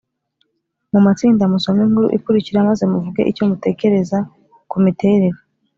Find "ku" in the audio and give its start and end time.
4.69-4.77